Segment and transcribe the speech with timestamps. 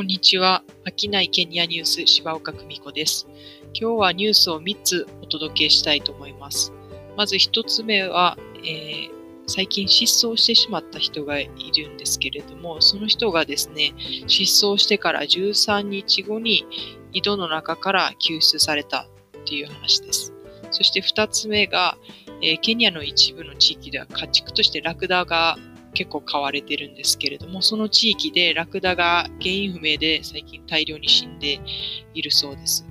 [0.00, 0.64] こんにちは。
[0.86, 3.28] 飽きないケニアニュース柴岡久美子です。
[3.74, 6.72] 今日はニュースを3つお届けしたいと思います。
[7.18, 9.10] まず1つ目は、えー、
[9.46, 13.92] 最近失踪してしまった人がいるんですけれども、その人がですね、
[14.26, 16.64] 失踪してから13日後に
[17.12, 19.06] 井戸の中から救出されたっ
[19.44, 20.32] ていう話です。
[20.70, 21.98] そして2つ目が、
[22.40, 25.58] えー、ケニアの一部の地域では家畜としてラクダが
[25.94, 31.60] 結構飼われてるんですけれども、その地域でラクダが原因不明で最近大量に死んで
[32.14, 32.86] いるそうです。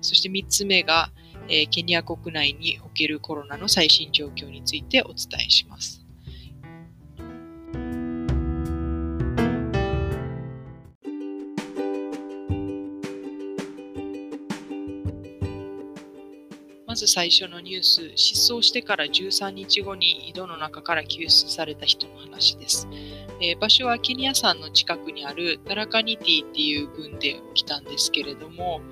[0.00, 1.10] そして3つ目が、
[1.48, 6.01] えー、ケニア国内におけるコロナの最新状況についてお伝えします。
[16.92, 22.86] まず最初のニュース、失踪してから13日後に井戸の中から救出された人の話です。
[23.40, 28.82] えー、場所はケニア山の近くにあるタラカニティっていう群で起きたんですけれども、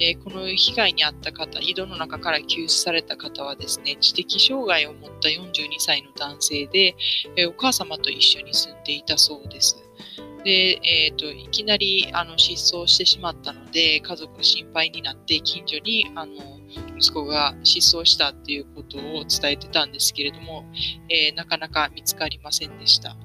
[0.00, 6.96] えー、この被害に遭った方、井戸の中から救出された方はですね、知的障害を持った42歳の男性で、
[7.36, 9.83] えー、お母様と一緒に住んでいたそうです。
[10.44, 16.32] で、えーと、いきなりあの失踪してしまったので家族が心配になって近所にあの
[16.98, 20.64] 息子が失踪したっていうことを伝えてたんですけれども、
[21.08, 23.16] えー、なかなか見つかりませんでした。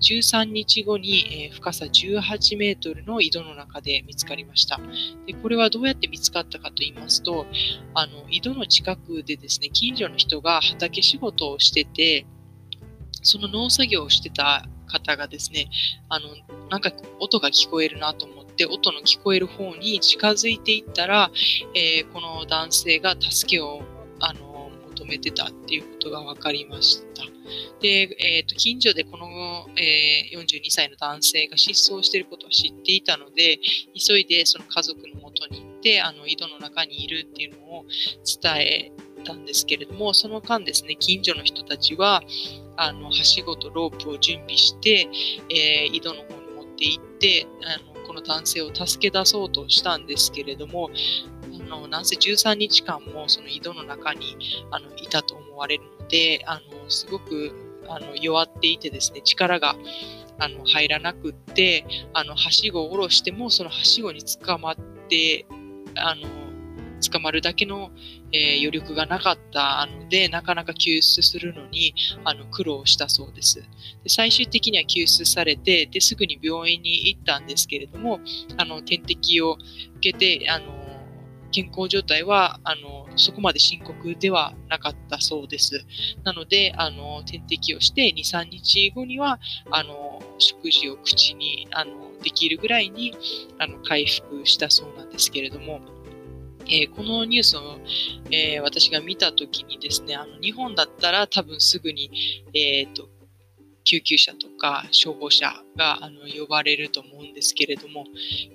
[0.00, 4.78] 13日後に、えー、深さ18メートルの井戸の中で見つかりました
[5.26, 5.32] で。
[5.32, 7.46] これはどうやって見つかったかと言いますと、
[7.94, 12.26] あの井戸の近くでですね、近所の人が畑仕事をしてて、
[13.22, 14.66] その農作業をしてた
[15.00, 15.68] 方がですね、
[16.08, 16.28] あの、
[16.70, 21.30] なんか音が聞こえるなと思って、音の聞こえる方に近づいていったら、
[21.74, 23.82] えー、この男性が助けを、
[24.20, 27.24] あの、求めてたっていうことが分かりました。
[27.80, 29.26] で、えっ、ー、と、近所でこの、
[29.76, 33.58] えー、42歳の男性が失踪していることを知っていたので、
[33.94, 37.84] 急いでその家族のもとに行って、あの、井戸の中にいるっていうのを
[38.42, 38.92] 伝え
[39.24, 42.22] たんですけれども、その間ですね、近所の人たちは、
[42.76, 45.08] あの、はしごとロープを準備して、
[45.50, 50.90] えー、井戸の方に持って行って、あの、この男性を助け出そうとしたんですけれども、
[51.70, 54.36] あの、なんせ13日間もその井戸の中に、
[54.70, 57.52] あの、いたと思われるので、あの、すごく、
[57.88, 59.76] あの、弱っていてですね、力が、
[60.38, 64.76] あの、入らなくって、あの、はしごを下ろしても、そのはしごに捕まっ
[65.08, 65.46] て、
[65.94, 66.28] あの、
[67.10, 67.90] 捕まるだけの、
[68.32, 71.94] えー、余力がなかったので、なかなか救出するのに
[72.24, 73.60] あの苦労したそうです
[74.02, 74.08] で。
[74.08, 78.20] 最終的には救出されてですぐに病院に行ったんですけれども、
[78.56, 79.56] あの点滴を
[79.98, 80.84] 受けて、あの
[81.54, 85.84] 健康状態はあのそこまで深刻ではなかったそうです。
[86.24, 89.38] なので、あの点滴をして2、3日後には
[89.70, 91.92] あの食事を口にあの
[92.22, 93.16] できるぐらいに
[93.58, 95.80] あの回復したそうなんですけれども、
[96.66, 97.78] えー、このニュースを、
[98.30, 102.10] えー、私が見たときにですね、あの日本だったら多分すぐに、
[102.54, 103.08] えーと、
[103.84, 108.04] 救急車とか消防車があの呼ばれると思うんですけれども、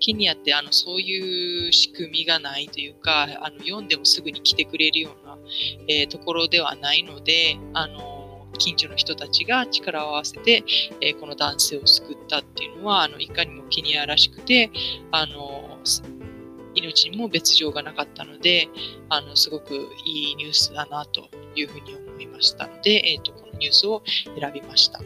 [0.00, 5.38] ケニアってあのそういう仕組みがないというか、あの読んでもすぐに来てくれるような、
[5.88, 10.64] えー、ところではないので、あの近所の人たちが力を合わせて、
[11.00, 14.70] えー、この男性を救ったっていうのは、あのいかにもケニアらしくて、
[15.12, 15.78] あの
[16.80, 18.68] 命にも別状がなかったので、
[19.08, 19.74] あの、すごく
[20.04, 24.02] いいニュースだなというふうに思いましたので、えっ、ー、と、このニュースを
[24.38, 25.00] 選びました。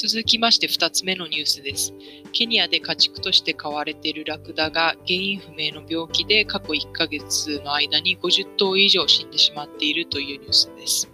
[0.00, 1.92] 続きまして2つ目のニュースです。
[2.30, 11.10] ケニアで家畜として飼われているラクダが原因不明の病気で過去1ヶ月の間に50頭以上死んでしまっているというニュースです。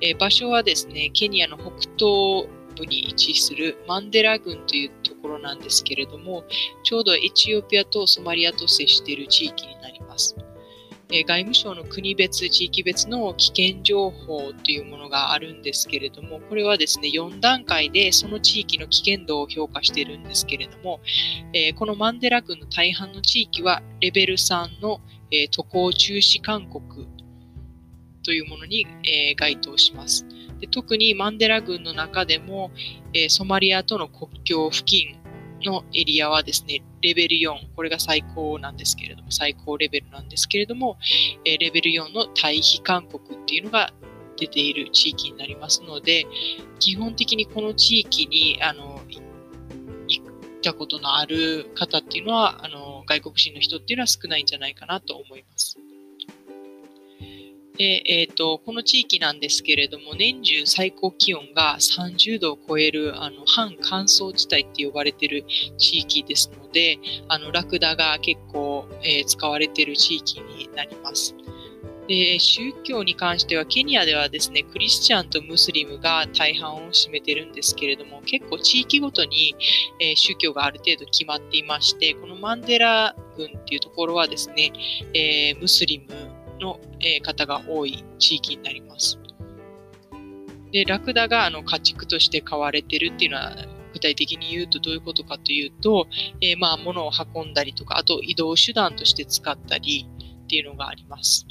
[0.00, 1.68] え、場所はですね、ケニアの北
[1.98, 6.44] 東部に位置するマンデラ郡というところなんですけれども、
[6.84, 10.34] ちょうどエチオピアとソマリアと接している地域になります。
[11.12, 21.00] え外務省の国別、地域別の危険情報というものがあるんですけれども、これはですね、4段階でその地域の危険度を評価しているんですけれども、
[21.52, 25.00] えこのマンデラ郡の大半の地域はレベル3の、
[25.30, 27.06] え渡航中止勧告
[28.24, 30.26] というものに、え該当します。
[30.58, 32.72] で特にマンデラ郡の中でも、
[33.12, 35.16] えソマリアとの国境付近
[35.62, 40.98] のエリアはですね、レベル4、これが最高なんですけれども、最高レベルなんですけれども、
[41.44, 43.92] えレベル4の退避勧告っていうのが
[44.36, 46.26] 出ている地域になりますので、
[46.78, 49.00] 基本的にこの地域に、あの、
[50.08, 50.24] 行っ
[50.62, 55.78] たことのある方っていうのは、あの、外国人の人っていうのは少ないんじゃないかなと思います。
[57.76, 65.44] でえーと、この地域なんですけれども、年中最高気温が30度を超えるあの半乾燥地帯って呼ばれている
[65.76, 71.34] 地域ですので、あのラクダが結構、えー、使われている地域になります。
[72.08, 79.56] で宗教に関してはケニアではですねクリスチャンとムスリムが大半を占めてるんですけれども結構地域ごとに、
[80.00, 84.72] えー、宗教がある程度決まっていましてこのマンデラ郡っていうところはですね、
[85.14, 89.18] えー、ムスリムの、え、方が多い地域になります。
[90.72, 93.52] でラクダがあの家畜として飼われてるっていうのは
[93.92, 96.06] 具体的に言うとどういうことかというと、
[96.42, 100.06] えー、まあ物を運んだりとかあと移動手段として使ったり
[100.44, 101.46] っていうのがあります。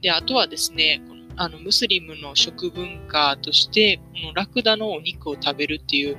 [0.00, 1.02] で、あとはですね、
[1.36, 6.16] あのムスリムの食文化として、このラクダのお肉を食べるっていう、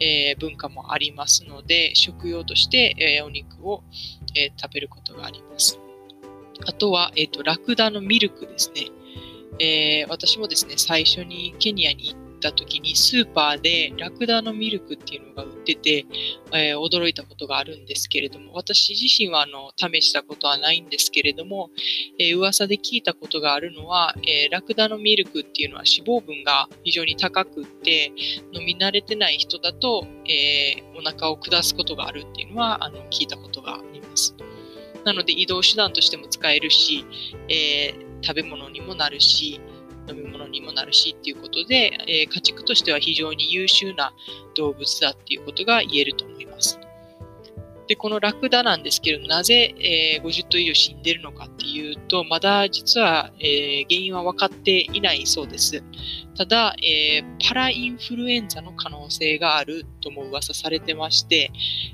[0.00, 3.82] えー、文化もありますので、食用として、えー、お肉を、
[4.34, 5.78] え、食べることがあります。
[6.66, 8.88] あとは、えっ、と、ラクダのミルクですね。
[9.58, 16.04] え私もですね、最初にケニアに行った時にスーパーでラクダのミルクっていうのが売ってて、
[16.52, 21.70] えー、驚いたことがあるんですけれども、私自身はあの試したことはないんですけれども、
[22.18, 28.12] えー、噂で聞いたことがあるのは、えー、ラクダのミルクっていうのは脂肪分が非常に高くって、
[28.52, 34.34] 飲み慣れてない人だと、えお腹を下すことがあるっていうのはあの聞いたことがあります。
[35.04, 37.04] なので移動手段としても使えるし、
[37.48, 39.60] え食べ物にもなるし、
[40.08, 44.12] 飲み物にもなるしっていうことで、えー、家畜としては非常に優秀な
[44.54, 46.78] 動物だっていうことが言えると思います。
[47.92, 55.84] で、このラクダなんですけど、なぜ、えー、50頭以上死んでるのかっていうと、まだ実は、えー、原因は分かっていないそうです。
[56.34, 61.50] ただ、えー、パラインフルエンザの可能性があるとも噂されてまして、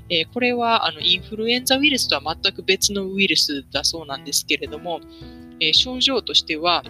[0.07, 5.01] えこれはあのインフルエンザウイルスとは全く別のウイルスだそうなんですけれども、
[5.59, 6.81] え症状としては、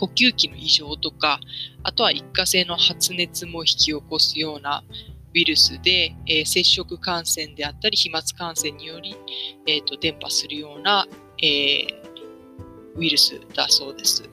[0.00, 1.38] 呼吸器の異常とか、
[1.84, 4.82] あとは一過性の発熱も引き起こすような
[5.38, 9.16] ウイルスで、えー、接触感染であったり飛沫感染により、
[9.68, 11.06] えーと、伝播するような、
[11.40, 11.86] えー、
[12.96, 14.28] ウイルスだそうです。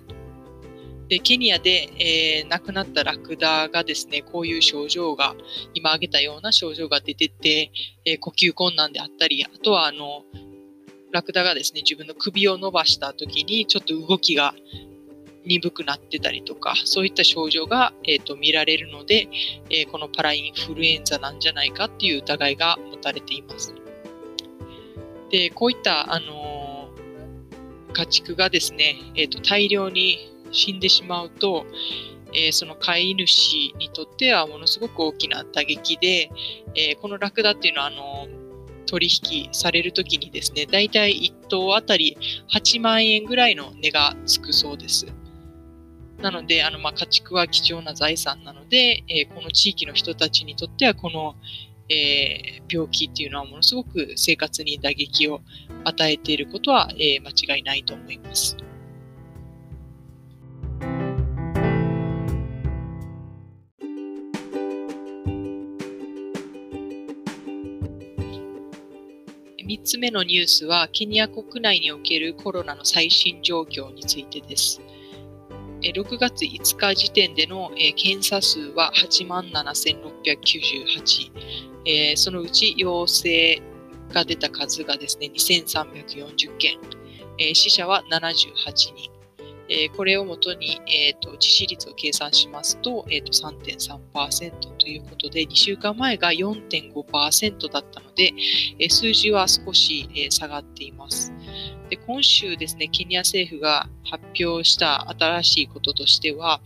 [1.07, 5.35] でケニアで、えー、亡くなったラクダがですね、こういう症状が、
[5.75, 7.71] 今挙げたような症状が出てて、
[8.05, 10.23] えー、呼吸困難であったり、あとはあの、
[11.11, 14.55] ラクダがですね、自分の首を伸ばした時にちょっと動きが
[15.45, 19.27] 鈍くなってたりとか、そういった症状が、えーと、見られるので、
[19.69, 23.73] えー、このパラインフルエンザなんじゃないかっていう疑いが持たれています。
[25.29, 30.17] で、こういった、あのー、家畜がですね、えーと、大量に
[30.51, 31.65] 死んでしまうと、
[32.33, 36.29] えー、その飼い主にとってはものすごく大きな打撃で、
[36.75, 38.27] えこのラクダっていうのは、あの
[38.85, 42.17] 取引されるときにですね、だいたい1頭あたり
[42.53, 45.07] 8万円ぐらいの値がつくそうです。
[46.25, 51.35] なので、あの、まあ、家畜は貴重な財産なので、えー、この地域の人たちにとっては、この、
[51.87, 55.41] えー、病気っていうのはものすごく生活に打撃を
[55.83, 58.57] 与えていることは、えー、間違いないと思います。
[69.63, 74.81] 3つ目のニュースは、ケニア国内におけるコロナの最新状況についてです。
[75.93, 83.61] 6月5日時点での検査数は8万7698、そのうち陽性
[84.11, 86.77] が出た数がですね、2340件、
[87.53, 89.15] 死者は78人、
[89.95, 90.79] これをもとに、
[91.21, 98.33] 致死率を計算しますと,、えーと、3.3%ということで、2週間前が4.5%だったので、
[98.89, 101.33] 数字は少し、下がっています。
[101.89, 106.61] で今週ですね、ケニア政府が発表した新しいこととしては、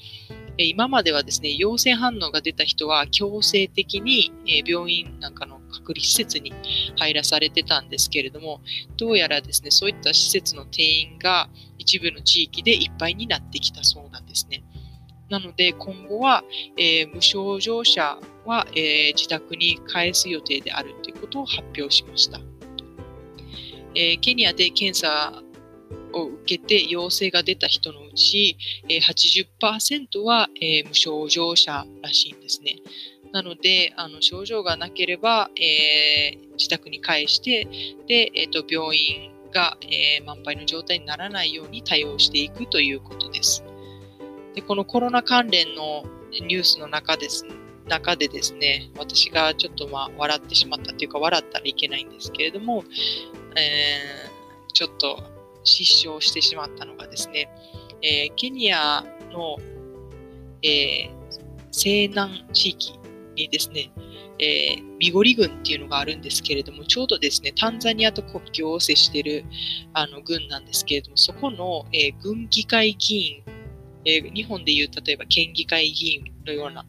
[0.57, 4.31] 今まではですね、陽性反応が出た人は強制的に
[4.65, 6.53] 病院なんかの隔離施設に
[6.97, 8.61] 入らされてたんですけれども、
[8.97, 14.63] どうやらですね、そういった施設の定員が一部の地域でいっぱいになってきたそうなんですね。
[15.29, 16.43] なので今後は、
[16.75, 22.39] えー、無症状者は、えー、自宅に帰す予定であるということを発表しました。
[23.95, 25.41] えー、ケニアで検査
[26.13, 32.77] を受けて陽性が出た人のうち、えー、80%は、えー、無症状者らしいんですね。
[33.31, 37.67] なので、あの症状がなければ、えー、自宅に帰して、
[38.07, 43.63] で、えーと、病院が、えー、満杯の状態にならないように対応していくということです。
[44.55, 47.45] でこのコロナ関連のニュースの中です
[47.89, 52.83] 中でですね、私がちょっとまあ笑ってしまったというか、笑ったらいけないんですけれども、
[53.55, 55.23] えー、ちょっと
[55.63, 57.49] 失笑してしまったのがですね、
[58.01, 59.57] えー、ケニアの、
[60.63, 61.11] えー、
[61.71, 62.99] 西南地域
[63.35, 63.91] にですね、
[64.39, 69.45] えー、ミゴリ軍っていうのがあるんですけれども、ちょうどですね、タンザニアと国境を接している
[69.93, 73.43] あの軍なんですけれども、そこの、えー、軍議会議員、
[74.05, 76.85] えー、日本でいう例えば県議会議員のような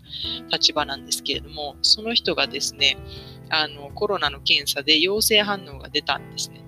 [0.51, 2.97] 立場なんですけれども、その人がですね、
[3.51, 6.63] あのコロナの検査で陽性反応が出たんですね。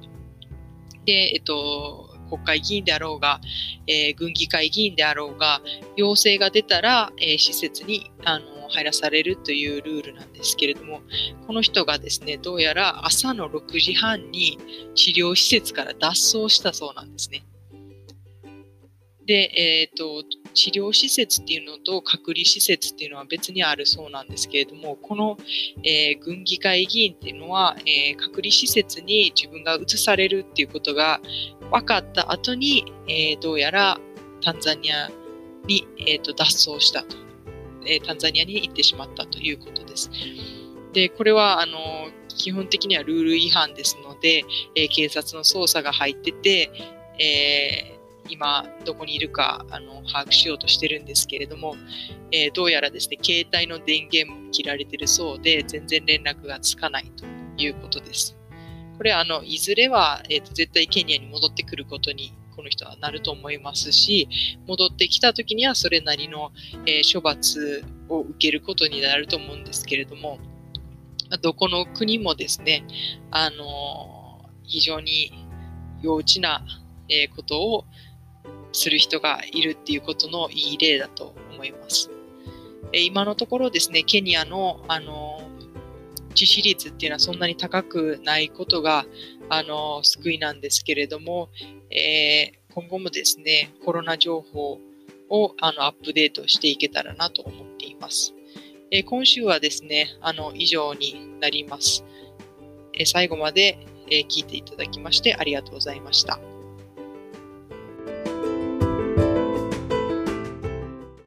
[1.04, 3.40] で、えっと、国会議員であろうが、
[3.86, 5.60] えー、軍議会議員であろうが、
[5.96, 11.02] 陽性が出たら、えー、施設にあの入らされるというルールなんですけれども、
[11.46, 14.58] この人がですね、どうやら朝の6時半に
[14.94, 17.44] 治療施設から脱走したそうなんですね。
[19.32, 25.38] で、え、ー、と、治療施設っていうのと隔離施設っていうのは別にあるそうなんですけれども、この、
[25.82, 31.22] えー、軍議会議員っていうのは、えー、隔離施設に自分が移されるっていうことが
[31.70, 33.98] 分かった後に、えー、どうやら
[34.42, 35.08] タンザニア
[35.66, 37.16] に、えーと、脱走したと、
[37.86, 40.10] えタンザニアに行ってしまったということです。
[40.92, 41.78] で、これは、あの、
[42.28, 46.70] 基本的にはルール違反ですので、え警察の捜査が入ってて、
[47.18, 47.98] え
[48.28, 51.76] 今どこにいるかあの把握しようとしてるんですけれども、
[52.30, 57.24] えー、どうやらですね、携帯の電源も切られてるそうで、全然連絡がつかないと
[57.62, 58.36] いうことです。
[58.96, 64.28] これあの、いずれは、えーと、絶対ケニアに戻ってくることにこの人はなると思いますし、
[64.66, 66.52] 戻ってきた時にはそれなりの、
[66.86, 70.38] えー、処罰を受けることになると思うんですけれども、
[71.40, 72.84] どこの国もですね、
[73.30, 75.32] あの非常に
[76.02, 76.64] 幼稚な、
[77.36, 77.84] ことを
[78.72, 82.10] する人がいるっていうことのいい例だと思います。
[82.92, 85.40] え今のところですね、ケニアのあの
[86.34, 89.04] 致死率っていうのはそんなに高くないことが
[89.48, 91.50] あの救いなんですけれども、
[91.90, 94.78] えー、今後もですね、コロナ情報
[95.28, 98.34] をあのアップデートしていけたらなと思っています。
[98.90, 102.04] えー、今週はですね、あの以上になります。
[102.94, 103.78] えー、最後まで、
[104.10, 106.51] え聞いていただきましてありがとうございました。